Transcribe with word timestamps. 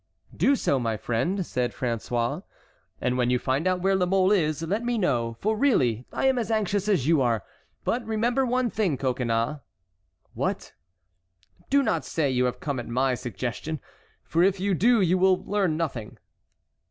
"Do 0.35 0.55
so, 0.55 0.79
my 0.79 0.97
friend," 0.97 1.45
said 1.45 1.73
François. 1.75 2.41
"And 2.99 3.19
when 3.19 3.29
you 3.29 3.37
find 3.37 3.67
out 3.67 3.83
where 3.83 3.95
La 3.95 4.07
Mole 4.07 4.31
is, 4.31 4.63
let 4.63 4.83
me 4.83 4.97
know, 4.97 5.37
for 5.39 5.55
really 5.55 6.07
I 6.11 6.25
am 6.25 6.39
as 6.39 6.49
anxious 6.49 6.87
as 6.87 7.05
you 7.05 7.21
are. 7.21 7.43
But 7.83 8.03
remember 8.07 8.43
one 8.43 8.71
thing, 8.71 8.97
Coconnas"— 8.97 9.59
"What?" 10.33 10.73
"Do 11.69 11.83
not 11.83 12.03
say 12.03 12.31
you 12.31 12.45
have 12.45 12.59
come 12.59 12.79
at 12.79 12.87
my 12.87 13.13
suggestion, 13.13 13.79
for 14.23 14.41
if 14.41 14.59
you 14.59 14.73
do 14.73 15.01
you 15.01 15.19
will 15.19 15.43
learn 15.45 15.77
nothing." 15.77 16.17